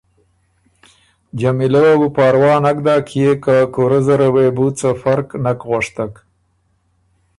جمیلۀ 1.39 1.81
وه 1.83 1.93
بو 1.99 2.07
پاروا 2.15 2.53
نک 2.63 2.77
داک 2.85 3.03
کيې 3.09 3.31
که 3.43 3.55
کُورۀ 3.73 3.99
زره 4.07 4.27
وې 4.33 4.47
بو 4.55 4.65
څه 4.79 4.89
فرق 5.01 5.27
نک 5.43 5.59
غؤشتک۔ 5.69 6.13